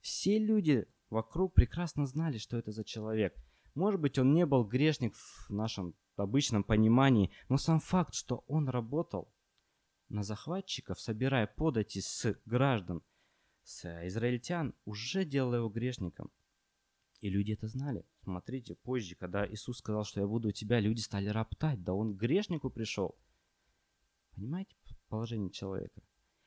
Все 0.00 0.38
люди 0.38 0.86
вокруг 1.10 1.54
прекрасно 1.54 2.06
знали, 2.06 2.38
что 2.38 2.56
это 2.56 2.72
за 2.72 2.84
человек. 2.84 3.34
Может 3.74 4.00
быть, 4.00 4.18
он 4.18 4.34
не 4.34 4.46
был 4.46 4.64
грешник 4.64 5.14
в 5.14 5.50
нашем 5.50 5.94
обычном 6.16 6.64
понимании, 6.64 7.30
но 7.48 7.56
сам 7.56 7.80
факт, 7.80 8.14
что 8.14 8.44
он 8.46 8.68
работал 8.68 9.32
на 10.08 10.22
захватчиков, 10.22 11.00
собирая 11.00 11.46
подати 11.46 12.00
с 12.00 12.34
граждан, 12.44 13.02
с 13.62 13.84
израильтян, 14.06 14.74
уже 14.84 15.24
делал 15.24 15.54
его 15.54 15.68
грешником. 15.68 16.30
И 17.20 17.28
люди 17.28 17.52
это 17.52 17.68
знали. 17.68 18.04
Смотрите, 18.22 18.74
позже, 18.74 19.14
когда 19.14 19.46
Иисус 19.46 19.78
сказал, 19.78 20.04
что 20.04 20.20
я 20.20 20.26
буду 20.26 20.48
у 20.48 20.52
тебя, 20.52 20.80
люди 20.80 21.00
стали 21.00 21.28
роптать. 21.28 21.82
Да 21.82 21.92
он 21.92 22.16
к 22.16 22.20
грешнику 22.20 22.70
пришел. 22.70 23.18
Понимаете 24.34 24.74
положение 25.08 25.50
человека? 25.50 26.02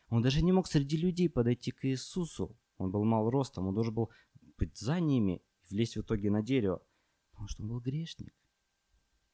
Он 0.10 0.22
даже 0.22 0.44
не 0.44 0.52
мог 0.52 0.68
среди 0.68 0.98
людей 0.98 1.30
подойти 1.30 1.72
к 1.72 1.86
Иисусу. 1.86 2.58
Он 2.84 2.92
был 2.92 3.04
мал 3.06 3.30
ростом, 3.30 3.68
он 3.68 3.76
должен 3.76 3.94
был 3.94 4.12
быть 4.58 4.78
за 4.78 5.00
ними 5.00 5.42
и 5.64 5.74
влезть 5.74 5.96
в 5.96 6.02
итоге 6.02 6.30
на 6.30 6.42
дерево. 6.42 6.82
Потому 7.32 7.48
что 7.48 7.64
он 7.64 7.70
был 7.70 7.80
грешник. 7.80 8.34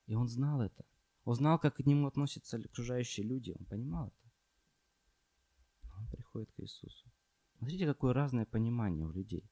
И 0.08 0.16
он 0.16 0.28
знал 0.28 0.62
это. 0.62 0.86
Он 1.24 1.36
знал, 1.36 1.60
как 1.60 1.76
к 1.76 1.86
нему 1.86 2.08
относятся 2.08 2.58
окружающие 2.58 3.26
люди. 3.26 3.56
Он 3.58 3.66
понимал 3.66 4.08
это. 4.08 4.32
Но 5.84 6.00
он 6.00 6.08
приходит 6.08 6.52
к 6.52 6.60
Иисусу. 6.62 7.12
Смотрите, 7.58 7.86
какое 7.86 8.14
разное 8.14 8.46
понимание 8.46 9.06
у 9.06 9.12
людей. 9.12 9.50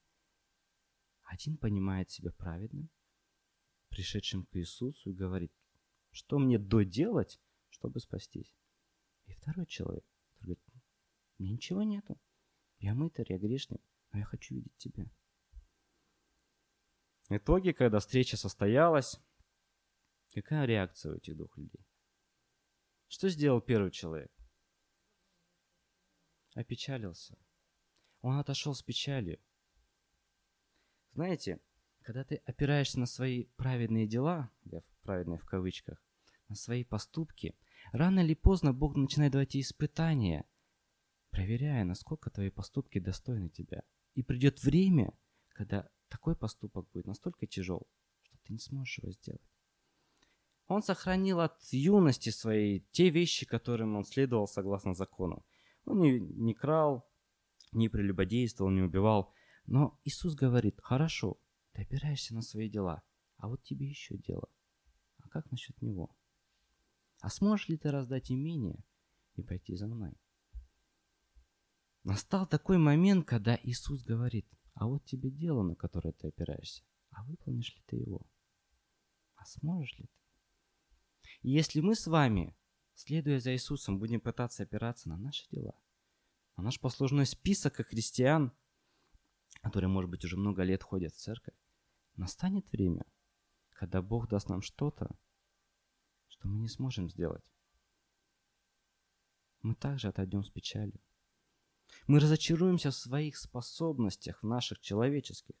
Один 1.24 1.58
понимает 1.58 2.10
себя 2.10 2.32
праведным, 2.32 2.88
пришедшим 3.90 4.46
к 4.46 4.56
Иисусу 4.56 5.10
и 5.10 5.14
говорит, 5.14 5.52
что 6.10 6.38
мне 6.38 6.58
доделать, 6.58 7.38
чтобы 7.68 8.00
спастись. 8.00 8.54
И 9.26 9.32
второй 9.34 9.66
человек, 9.66 10.04
говорит, 10.40 10.58
мне 11.38 11.52
ничего 11.52 11.82
нету. 11.82 12.18
Я 12.78 12.94
мытарь, 12.94 13.26
я 13.32 13.38
грешник, 13.38 13.82
но 14.12 14.20
я 14.20 14.24
хочу 14.24 14.54
видеть 14.54 14.76
тебя. 14.76 15.10
В 17.28 17.36
итоге, 17.36 17.74
когда 17.74 17.98
встреча 17.98 18.36
состоялась, 18.36 19.20
какая 20.32 20.64
реакция 20.66 21.12
у 21.12 21.16
этих 21.16 21.36
двух 21.36 21.56
людей? 21.58 21.84
Что 23.08 23.28
сделал 23.28 23.60
первый 23.60 23.90
человек? 23.90 24.32
Опечалился. 26.54 27.36
Он 28.20 28.38
отошел 28.38 28.74
с 28.74 28.82
печалью. 28.82 29.40
Знаете, 31.12 31.60
когда 32.02 32.24
ты 32.24 32.36
опираешься 32.46 32.98
на 32.98 33.06
свои 33.06 33.44
праведные 33.56 34.06
дела, 34.06 34.50
я 34.64 34.82
праведные 35.02 35.38
в 35.38 35.44
кавычках, 35.44 36.02
на 36.48 36.54
свои 36.54 36.84
поступки, 36.84 37.58
рано 37.92 38.20
или 38.20 38.34
поздно 38.34 38.72
Бог 38.72 38.96
начинает 38.96 39.32
давать 39.32 39.50
тебе 39.50 39.62
испытания, 39.62 40.46
проверяя, 41.30 41.84
насколько 41.84 42.30
твои 42.30 42.50
поступки 42.50 42.98
достойны 42.98 43.48
тебя. 43.48 43.82
И 44.14 44.22
придет 44.22 44.62
время, 44.62 45.12
когда 45.50 45.88
такой 46.08 46.34
поступок 46.36 46.88
будет 46.92 47.06
настолько 47.06 47.46
тяжел, 47.46 47.86
что 48.22 48.38
ты 48.44 48.52
не 48.52 48.58
сможешь 48.58 48.98
его 48.98 49.12
сделать. 49.12 49.42
Он 50.66 50.82
сохранил 50.82 51.40
от 51.40 51.62
юности 51.72 52.30
своей 52.30 52.86
те 52.90 53.08
вещи, 53.08 53.46
которым 53.46 53.96
он 53.96 54.04
следовал 54.04 54.46
согласно 54.46 54.94
закону. 54.94 55.46
Он 55.84 56.00
не, 56.00 56.20
не 56.20 56.52
крал, 56.52 57.08
не 57.72 57.88
прелюбодействовал, 57.88 58.70
не 58.70 58.82
убивал. 58.82 59.32
Но 59.66 59.98
Иисус 60.04 60.34
говорит, 60.34 60.78
хорошо, 60.82 61.40
ты 61.72 61.82
опираешься 61.82 62.34
на 62.34 62.42
свои 62.42 62.68
дела, 62.68 63.02
а 63.36 63.48
вот 63.48 63.62
тебе 63.62 63.88
еще 63.88 64.16
дело. 64.16 64.48
А 65.18 65.28
как 65.28 65.50
насчет 65.50 65.80
него? 65.80 66.14
А 67.20 67.30
сможешь 67.30 67.68
ли 67.68 67.76
ты 67.76 67.90
раздать 67.90 68.30
имение 68.30 68.84
и 69.34 69.42
пойти 69.42 69.74
за 69.74 69.86
мной? 69.86 70.14
Настал 72.08 72.46
такой 72.46 72.78
момент, 72.78 73.26
когда 73.26 73.60
Иисус 73.62 74.02
говорит, 74.02 74.48
а 74.72 74.86
вот 74.86 75.04
тебе 75.04 75.30
дело, 75.30 75.62
на 75.62 75.74
которое 75.74 76.12
ты 76.12 76.28
опираешься. 76.28 76.82
А 77.10 77.22
выполнишь 77.24 77.76
ли 77.76 77.82
ты 77.84 77.96
его? 77.96 78.26
А 79.34 79.44
сможешь 79.44 79.92
ли 79.98 80.06
ты? 80.06 81.28
И 81.42 81.50
если 81.50 81.82
мы 81.82 81.94
с 81.94 82.06
вами, 82.06 82.56
следуя 82.94 83.40
за 83.40 83.52
Иисусом, 83.52 83.98
будем 83.98 84.22
пытаться 84.22 84.62
опираться 84.62 85.10
на 85.10 85.18
наши 85.18 85.46
дела, 85.50 85.78
на 86.56 86.62
наш 86.62 86.80
послужной 86.80 87.26
список 87.26 87.74
как 87.74 87.88
христиан, 87.88 88.56
которые, 89.60 89.90
может 89.90 90.10
быть, 90.10 90.24
уже 90.24 90.38
много 90.38 90.62
лет 90.62 90.82
ходят 90.82 91.12
в 91.12 91.18
церковь, 91.18 91.58
настанет 92.16 92.72
время, 92.72 93.04
когда 93.68 94.00
Бог 94.00 94.30
даст 94.30 94.48
нам 94.48 94.62
что-то, 94.62 95.14
что 96.28 96.48
мы 96.48 96.58
не 96.58 96.68
сможем 96.68 97.10
сделать. 97.10 97.44
Мы 99.60 99.74
также 99.74 100.08
отойдем 100.08 100.42
с 100.42 100.48
печалью. 100.48 101.02
Мы 102.06 102.20
разочаруемся 102.20 102.90
в 102.90 102.96
своих 102.96 103.36
способностях, 103.36 104.42
в 104.42 104.46
наших 104.46 104.80
человеческих. 104.80 105.54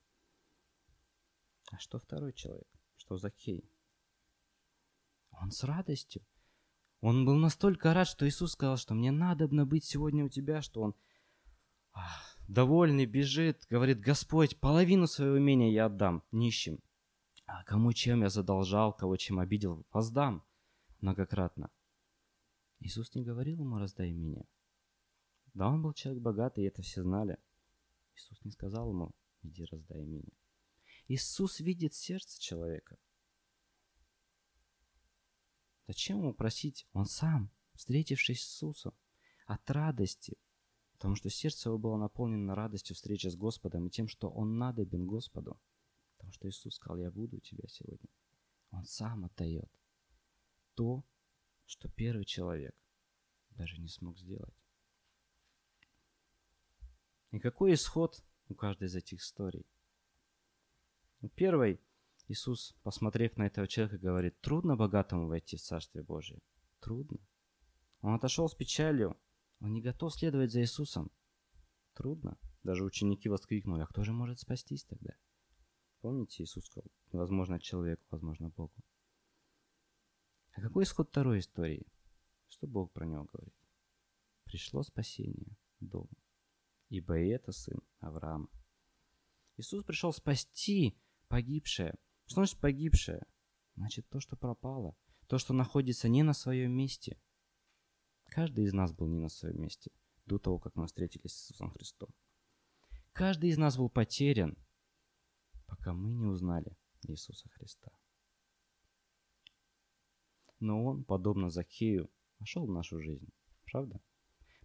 А 1.70 1.78
что 1.78 1.98
второй 1.98 2.32
человек? 2.32 2.68
Что 2.96 3.16
Закхей? 3.16 3.70
Он 5.30 5.50
с 5.50 5.62
радостью. 5.64 6.22
Он 7.00 7.24
был 7.24 7.36
настолько 7.36 7.94
рад, 7.94 8.08
что 8.08 8.26
Иисус 8.26 8.52
сказал, 8.52 8.76
что 8.76 8.94
мне 8.94 9.12
надо 9.12 9.46
быть 9.48 9.84
сегодня 9.84 10.24
у 10.24 10.28
тебя, 10.28 10.62
что 10.62 10.82
он 10.82 10.94
ах, 11.92 12.36
довольный 12.48 13.06
бежит, 13.06 13.66
говорит, 13.70 14.00
Господь, 14.00 14.58
половину 14.58 15.06
своего 15.06 15.38
имения 15.38 15.72
я 15.72 15.86
отдам 15.86 16.24
нищим. 16.32 16.80
А 17.46 17.62
кому 17.64 17.92
чем 17.92 18.22
я 18.22 18.30
задолжал, 18.30 18.92
кого 18.92 19.16
чем 19.16 19.38
обидел, 19.38 19.86
воздам 19.92 20.44
многократно. 21.00 21.70
Иисус 22.80 23.14
не 23.14 23.22
говорил 23.22 23.60
ему, 23.60 23.78
раздай 23.78 24.10
имение. 24.10 24.46
Да, 25.58 25.70
он 25.70 25.82
был 25.82 25.92
человек 25.92 26.22
богатый, 26.22 26.62
и 26.62 26.68
это 26.68 26.82
все 26.82 27.02
знали. 27.02 27.36
Иисус 28.14 28.44
не 28.44 28.52
сказал 28.52 28.90
ему, 28.90 29.10
иди 29.42 29.64
раздай 29.64 30.04
имение. 30.04 30.38
Иисус 31.08 31.58
видит 31.58 31.94
сердце 31.94 32.40
человека. 32.40 32.96
Зачем 35.88 36.18
ему 36.18 36.32
просить? 36.32 36.86
Он 36.92 37.06
сам, 37.06 37.50
встретившись 37.74 38.40
с 38.40 38.44
Иисусом, 38.44 38.94
от 39.46 39.68
радости, 39.68 40.38
потому 40.92 41.16
что 41.16 41.28
сердце 41.28 41.70
его 41.70 41.78
было 41.78 41.96
наполнено 41.96 42.54
радостью 42.54 42.94
встречи 42.94 43.26
с 43.26 43.34
Господом 43.34 43.88
и 43.88 43.90
тем, 43.90 44.06
что 44.06 44.30
он 44.30 44.58
надобен 44.58 45.06
Господу. 45.06 45.60
Потому 46.18 46.32
что 46.34 46.48
Иисус 46.48 46.76
сказал, 46.76 46.98
я 46.98 47.10
буду 47.10 47.38
у 47.38 47.40
тебя 47.40 47.66
сегодня. 47.66 48.08
Он 48.70 48.84
сам 48.84 49.24
отдает 49.24 49.72
то, 50.74 51.04
что 51.64 51.88
первый 51.88 52.26
человек 52.26 52.76
даже 53.50 53.80
не 53.80 53.88
смог 53.88 54.16
сделать. 54.20 54.54
И 57.30 57.38
какой 57.38 57.74
исход 57.74 58.22
у 58.48 58.54
каждой 58.54 58.88
из 58.88 58.94
этих 58.94 59.20
историй? 59.20 59.66
У 61.20 61.28
первой 61.28 61.80
Иисус, 62.28 62.76
посмотрев 62.82 63.36
на 63.36 63.46
этого 63.46 63.66
человека, 63.66 63.98
говорит, 63.98 64.40
трудно 64.40 64.76
богатому 64.76 65.26
войти 65.26 65.56
в 65.56 65.62
Царствие 65.62 66.04
Божие. 66.04 66.40
Трудно. 66.80 67.18
Он 68.02 68.14
отошел 68.14 68.48
с 68.48 68.54
печалью. 68.54 69.16
Он 69.60 69.72
не 69.72 69.80
готов 69.80 70.14
следовать 70.14 70.52
за 70.52 70.60
Иисусом. 70.60 71.10
Трудно. 71.94 72.38
Даже 72.62 72.84
ученики 72.84 73.28
воскликнули, 73.28 73.82
а 73.82 73.86
кто 73.86 74.04
же 74.04 74.12
может 74.12 74.40
спастись 74.40 74.84
тогда? 74.84 75.14
Помните, 76.00 76.42
Иисус 76.42 76.66
сказал, 76.66 76.90
невозможно 77.12 77.58
человеку, 77.58 78.04
возможно 78.10 78.50
Богу. 78.50 78.74
А 80.52 80.60
какой 80.60 80.84
исход 80.84 81.08
второй 81.08 81.40
истории? 81.40 81.86
Что 82.48 82.66
Бог 82.66 82.92
про 82.92 83.04
него 83.04 83.24
говорит? 83.24 83.54
Пришло 84.44 84.82
спасение 84.82 85.56
дому, 85.80 86.10
ибо 86.88 87.18
и 87.18 87.28
это 87.28 87.52
сын 87.52 87.80
Авраама. 88.00 88.48
Иисус 89.56 89.84
пришел 89.84 90.12
спасти 90.12 90.96
погибшее. 91.28 91.94
Что 92.26 92.36
значит 92.36 92.60
погибшее? 92.60 93.26
Значит 93.74 94.08
то, 94.08 94.20
что 94.20 94.36
пропало. 94.36 94.96
То, 95.26 95.38
что 95.38 95.52
находится 95.52 96.08
не 96.08 96.22
на 96.22 96.32
своем 96.32 96.72
месте. 96.72 97.20
Каждый 98.26 98.64
из 98.64 98.72
нас 98.72 98.92
был 98.92 99.08
не 99.08 99.18
на 99.18 99.28
своем 99.28 99.60
месте 99.60 99.90
до 100.26 100.38
того, 100.38 100.58
как 100.58 100.74
мы 100.74 100.86
встретились 100.86 101.32
с 101.32 101.50
Иисусом 101.50 101.70
Христом. 101.70 102.10
Каждый 103.12 103.50
из 103.50 103.58
нас 103.58 103.76
был 103.76 103.90
потерян, 103.90 104.56
пока 105.66 105.92
мы 105.92 106.12
не 106.12 106.26
узнали 106.26 106.76
Иисуса 107.02 107.48
Христа. 107.48 107.90
Но 110.60 110.84
Он, 110.84 111.04
подобно 111.04 111.50
Захею, 111.50 112.10
вошел 112.38 112.66
в 112.66 112.70
нашу 112.70 113.00
жизнь. 113.00 113.28
Правда? 113.64 114.00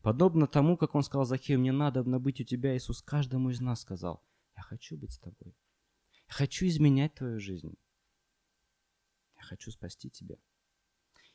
Подобно 0.03 0.47
тому, 0.47 0.75
как 0.75 0.95
он 0.95 1.03
сказал 1.03 1.23
Захею, 1.23 1.61
мне 1.61 1.71
надо 1.71 2.03
быть 2.03 2.41
у 2.41 2.43
тебя, 2.43 2.75
Иисус 2.75 3.01
каждому 3.01 3.51
из 3.51 3.61
нас 3.61 3.79
сказал, 3.79 4.21
я 4.53 4.61
хочу 4.61 4.97
быть 4.97 5.13
с 5.13 5.17
тобой. 5.17 5.55
Я 6.27 6.33
хочу 6.33 6.67
изменять 6.67 7.15
твою 7.15 7.39
жизнь. 7.39 7.73
Я 9.37 9.43
хочу 9.43 9.71
спасти 9.71 10.09
тебя. 10.09 10.35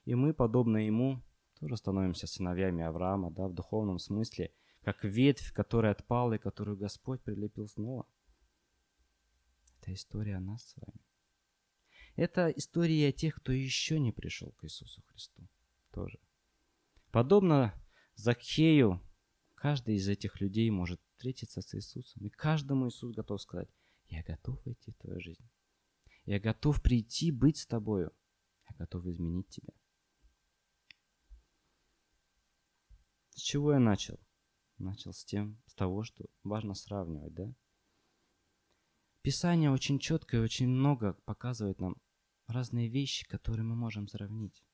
И 0.04 0.14
мы, 0.14 0.34
подобно 0.34 0.84
ему, 0.84 1.24
тоже 1.58 1.78
становимся 1.78 2.26
сыновьями 2.26 2.84
Авраама, 2.84 3.30
да, 3.30 3.48
в 3.48 3.54
духовном 3.54 3.98
смысле, 3.98 4.52
как 4.82 5.02
ветвь, 5.02 5.50
которая 5.52 5.92
отпала 5.92 6.34
и 6.34 6.38
которую 6.38 6.76
Господь 6.76 7.22
прилепил 7.22 7.68
снова. 7.68 8.06
Это 9.80 9.94
история 9.94 10.36
о 10.36 10.40
нас 10.40 10.62
с 10.62 10.76
вами. 10.76 11.00
Это 12.16 12.50
история 12.50 13.08
о 13.08 13.12
тех, 13.12 13.36
кто 13.36 13.50
еще 13.50 13.98
не 13.98 14.12
пришел 14.12 14.52
к 14.52 14.64
Иисусу 14.64 15.02
Христу. 15.06 15.48
Тоже. 15.90 16.18
Подобно 17.10 17.72
Закхею, 18.18 19.00
каждый 19.54 19.94
из 19.94 20.08
этих 20.08 20.40
людей 20.40 20.68
может 20.70 21.00
встретиться 21.12 21.62
с 21.62 21.72
Иисусом. 21.76 22.26
И 22.26 22.30
каждому 22.30 22.88
Иисус 22.88 23.14
готов 23.14 23.40
сказать, 23.40 23.68
я 24.08 24.24
готов 24.24 24.58
войти 24.66 24.90
в 24.90 24.96
твою 24.96 25.20
жизнь. 25.20 25.48
Я 26.24 26.40
готов 26.40 26.82
прийти, 26.82 27.30
быть 27.30 27.58
с 27.58 27.66
тобою. 27.66 28.12
Я 28.68 28.74
готов 28.76 29.06
изменить 29.06 29.48
тебя. 29.50 29.72
С 33.30 33.40
чего 33.40 33.72
я 33.72 33.78
начал? 33.78 34.18
Начал 34.78 35.12
с 35.12 35.24
тем, 35.24 35.62
с 35.66 35.74
того, 35.74 36.02
что 36.02 36.24
важно 36.42 36.74
сравнивать, 36.74 37.34
да? 37.34 37.54
Писание 39.22 39.70
очень 39.70 40.00
четко 40.00 40.38
и 40.38 40.40
очень 40.40 40.66
много 40.66 41.12
показывает 41.24 41.78
нам 41.78 41.94
разные 42.48 42.88
вещи, 42.88 43.28
которые 43.28 43.62
мы 43.62 43.76
можем 43.76 44.08
сравнить. 44.08 44.64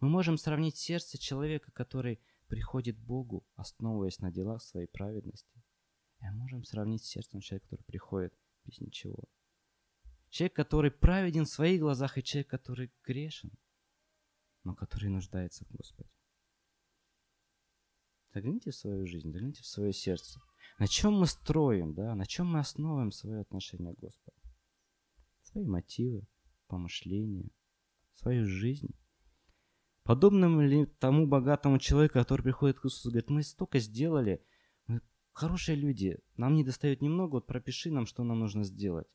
Мы 0.00 0.08
можем 0.08 0.38
сравнить 0.38 0.76
сердце 0.76 1.18
человека, 1.18 1.70
который 1.72 2.20
приходит 2.48 2.98
Богу, 2.98 3.46
основываясь 3.54 4.18
на 4.20 4.30
делах 4.30 4.62
своей 4.62 4.86
праведности. 4.86 5.62
И 6.20 6.30
можем 6.30 6.64
сравнить 6.64 7.04
с 7.04 7.08
сердцем 7.08 7.40
человека, 7.40 7.68
который 7.68 7.84
приходит 7.84 8.34
без 8.64 8.80
ничего. 8.80 9.24
Человек, 10.28 10.56
который 10.56 10.90
праведен 10.90 11.44
в 11.44 11.50
своих 11.50 11.80
глазах, 11.80 12.18
и 12.18 12.22
человек, 12.22 12.48
который 12.48 12.92
грешен, 13.04 13.50
но 14.64 14.74
который 14.74 15.08
нуждается 15.08 15.64
в 15.64 15.70
Господе. 15.70 16.10
Загляните 18.34 18.70
в 18.70 18.76
свою 18.76 19.06
жизнь, 19.06 19.30
загляните 19.30 19.62
в 19.62 19.66
свое 19.66 19.92
сердце. 19.92 20.40
На 20.78 20.86
чем 20.86 21.14
мы 21.14 21.26
строим, 21.26 21.94
да, 21.94 22.14
на 22.14 22.26
чем 22.26 22.48
мы 22.48 22.58
основываем 22.58 23.12
свое 23.12 23.40
отношение 23.40 23.94
к 23.94 23.98
Господу? 23.98 24.36
Свои 25.42 25.64
мотивы, 25.64 26.26
помышления, 26.66 27.48
свою 28.12 28.44
жизнь. 28.46 28.90
Подобным 30.06 30.60
ли 30.60 30.86
тому 30.86 31.26
богатому 31.26 31.80
человеку, 31.80 32.14
который 32.14 32.42
приходит 32.42 32.78
к 32.78 32.86
Иисусу 32.86 33.08
и 33.08 33.10
говорит, 33.10 33.28
мы 33.28 33.42
столько 33.42 33.80
сделали, 33.80 34.40
мы 34.86 35.00
хорошие 35.32 35.74
люди, 35.74 36.18
нам 36.36 36.54
не 36.54 36.62
достает 36.62 37.02
немного, 37.02 37.32
вот 37.32 37.46
пропиши 37.46 37.90
нам, 37.90 38.06
что 38.06 38.22
нам 38.22 38.38
нужно 38.38 38.62
сделать. 38.62 39.08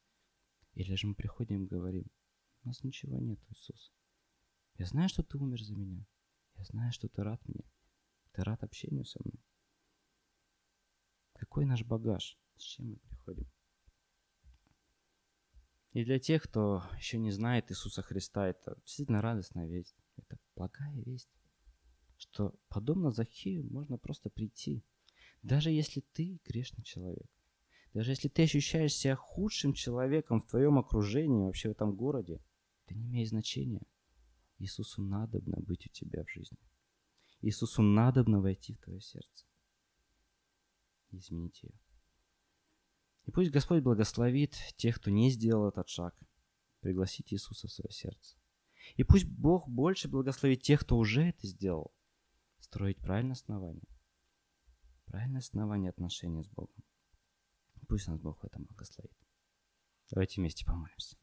Или 0.73 0.95
же 0.95 1.07
мы 1.07 1.15
приходим 1.15 1.63
и 1.63 1.67
говорим, 1.67 2.07
у 2.63 2.67
нас 2.67 2.83
ничего 2.83 3.17
нет, 3.19 3.39
Иисус. 3.49 3.93
Я 4.75 4.85
знаю, 4.85 5.07
что 5.07 5.23
ты 5.23 5.37
умер 5.37 5.63
за 5.63 5.75
меня. 5.75 6.05
Я 6.55 6.65
знаю, 6.65 6.91
что 6.91 7.07
ты 7.07 7.23
рад 7.23 7.41
мне. 7.47 7.63
Ты 8.33 8.43
рад 8.43 8.61
общению 8.61 9.05
со 9.05 9.19
мной. 9.23 9.41
Какой 11.35 11.65
наш 11.65 11.85
багаж? 11.85 12.37
С 12.57 12.63
чем 12.63 12.89
мы 12.89 12.95
приходим? 12.97 13.49
И 15.93 16.03
для 16.03 16.19
тех, 16.19 16.43
кто 16.43 16.83
еще 16.97 17.17
не 17.17 17.31
знает 17.31 17.71
Иисуса 17.71 18.01
Христа, 18.01 18.47
это 18.47 18.77
действительно 18.85 19.21
радостная 19.21 19.67
весть. 19.67 19.95
Это 20.17 20.37
благая 20.55 21.01
весть, 21.01 21.29
что 22.17 22.55
подобно 22.69 23.11
Захею 23.11 23.65
можно 23.71 23.97
просто 23.97 24.29
прийти. 24.29 24.83
Даже 25.41 25.71
если 25.71 26.01
ты 26.13 26.39
грешный 26.45 26.83
человек, 26.83 27.29
даже 27.93 28.11
если 28.11 28.27
ты 28.27 28.43
ощущаешь 28.43 28.93
себя 28.93 29.15
худшим 29.15 29.73
человеком 29.73 30.39
в 30.39 30.47
твоем 30.47 30.77
окружении, 30.77 31.45
вообще 31.45 31.69
в 31.69 31.73
этом 31.73 31.95
городе, 31.95 32.41
это 32.85 32.95
не 32.95 33.07
имеет 33.07 33.29
значения. 33.29 33.85
Иисусу 34.59 35.01
надобно 35.01 35.57
быть 35.59 35.87
у 35.87 35.89
тебя 35.89 36.23
в 36.23 36.29
жизни. 36.29 36.57
Иисусу 37.41 37.81
надобно 37.81 38.39
войти 38.39 38.75
в 38.75 38.79
твое 38.79 39.01
сердце 39.01 39.45
изменить 41.17 41.61
ее. 41.63 41.73
И 43.25 43.31
пусть 43.31 43.51
Господь 43.51 43.83
благословит 43.83 44.55
тех, 44.77 44.95
кто 44.95 45.11
не 45.11 45.29
сделал 45.29 45.67
этот 45.67 45.87
шаг, 45.89 46.15
пригласить 46.79 47.33
Иисуса 47.33 47.67
в 47.67 47.71
свое 47.71 47.91
сердце. 47.91 48.35
И 48.95 49.03
пусть 49.03 49.25
Бог 49.25 49.67
больше 49.67 50.07
благословит 50.07 50.61
тех, 50.61 50.81
кто 50.81 50.97
уже 50.97 51.23
это 51.29 51.47
сделал, 51.47 51.93
строить 52.59 52.99
правильное 52.99 53.33
основание. 53.33 53.87
Правильное 55.05 55.39
основание 55.39 55.89
отношений 55.89 56.43
с 56.43 56.47
Богом. 56.47 56.83
Пусть 57.87 58.07
нас 58.07 58.19
Бог 58.19 58.39
в 58.41 58.45
этом 58.45 58.63
благословит. 58.63 59.11
Давайте 60.09 60.39
вместе 60.39 60.65
помолимся. 60.65 61.17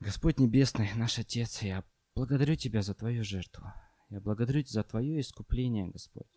Господь 0.00 0.38
Небесный, 0.38 0.94
наш 0.94 1.18
Отец, 1.18 1.62
я 1.62 1.84
благодарю 2.14 2.54
Тебя 2.54 2.82
за 2.82 2.94
Твою 2.94 3.24
жертву. 3.24 3.66
Я 4.10 4.20
благодарю 4.20 4.62
Тебя 4.62 4.82
за 4.82 4.84
Твое 4.84 5.20
искупление, 5.20 5.88
Господь, 5.88 6.28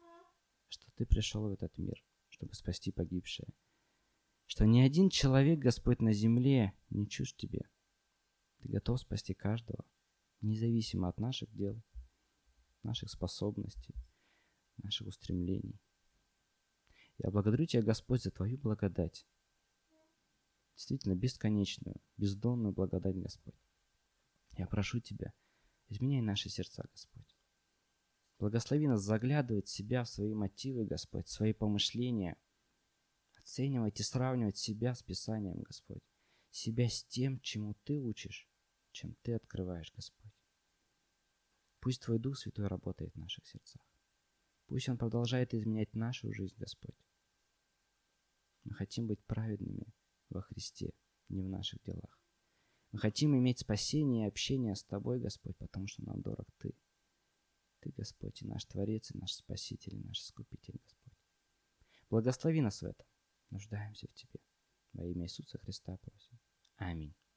что 0.68 0.92
Ты 0.96 1.06
пришел 1.06 1.44
в 1.44 1.52
этот 1.52 1.78
мир, 1.78 2.04
чтобы 2.30 2.56
спасти 2.56 2.92
погибшее. 2.92 3.48
Что 4.52 4.66
ни 4.66 4.82
один 4.82 5.10
человек, 5.10 5.60
Господь, 5.60 6.02
на 6.02 6.12
земле 6.12 6.74
не 6.90 7.08
чужд 7.08 7.38
Тебе. 7.38 7.70
Ты 8.60 8.68
готов 8.68 9.00
спасти 9.00 9.34
каждого, 9.34 9.86
независимо 10.42 11.08
от 11.08 11.18
наших 11.20 11.50
дел, 11.56 11.82
наших 12.84 13.10
способностей, 13.10 13.96
наших 14.76 15.08
устремлений. 15.08 15.80
Я 17.18 17.32
благодарю 17.32 17.66
Тебя, 17.66 17.82
Господь, 17.82 18.24
за 18.24 18.30
Твою 18.30 18.58
благодать. 18.58 19.26
Действительно, 20.76 21.16
бесконечную, 21.16 22.02
бездонную 22.18 22.74
благодать, 22.74 23.16
Господь. 23.16 23.56
Я 24.58 24.68
прошу 24.68 25.00
Тебя, 25.00 25.32
изменяй 25.88 26.22
наши 26.22 26.50
сердца, 26.50 26.84
Господь. 26.92 27.38
Благослови 28.38 28.86
нас 28.90 29.02
заглядывать 29.02 29.70
в 29.70 29.72
себя, 29.72 30.04
в 30.04 30.10
свои 30.10 30.34
мотивы, 30.34 30.84
Господь, 30.84 31.28
в 31.28 31.32
свои 31.32 31.54
помышления. 31.54 32.36
Оценивать 33.42 34.00
и 34.00 34.04
сравнивать 34.04 34.58
себя 34.58 34.94
с 34.94 35.02
Писанием, 35.02 35.62
Господь. 35.62 36.04
Себя 36.52 36.88
с 36.88 37.04
тем, 37.06 37.40
чему 37.40 37.74
Ты 37.84 38.00
учишь, 38.00 38.48
чем 38.92 39.16
Ты 39.24 39.34
открываешь, 39.34 39.92
Господь. 39.96 40.32
Пусть 41.80 42.04
Твой 42.04 42.20
Дух 42.20 42.38
Святой 42.38 42.68
работает 42.68 43.14
в 43.14 43.18
наших 43.18 43.48
сердцах. 43.48 43.82
Пусть 44.68 44.88
Он 44.90 44.98
продолжает 44.98 45.56
изменять 45.56 45.94
нашу 45.96 46.32
жизнь, 46.32 46.56
Господь. 46.58 46.96
Мы 48.64 48.76
хотим 48.76 49.08
быть 49.08 49.24
праведными 49.26 49.92
во 50.30 50.44
Христе, 50.44 50.94
не 51.30 51.42
в 51.42 51.50
наших 51.50 51.82
делах. 51.82 52.22
Мы 52.92 53.00
хотим 53.00 53.36
иметь 53.36 53.60
спасение 53.60 54.26
и 54.26 54.28
общение 54.28 54.76
с 54.76 54.84
Тобой, 54.84 55.20
Господь, 55.20 55.58
потому 55.58 55.88
что 55.88 56.04
нам 56.04 56.22
дорог 56.22 56.48
Ты. 56.60 56.76
Ты, 57.80 57.92
Господь, 57.98 58.44
и 58.44 58.46
наш 58.46 58.66
Творец, 58.66 59.10
и 59.10 59.18
наш 59.18 59.34
Спаситель, 59.34 59.96
и 59.96 60.04
наш 60.04 60.20
Искупитель, 60.20 60.80
Господь. 60.84 61.18
Благослови 62.12 62.62
нас 62.62 62.84
в 62.84 62.86
этом. 62.86 63.08
Нуждаемся 63.52 64.08
в 64.08 64.14
Тебе. 64.14 64.40
Во 64.94 65.06
имя 65.06 65.26
Иисуса 65.26 65.58
Христа 65.60 65.98
просим. 65.98 66.40
Аминь. 66.78 67.14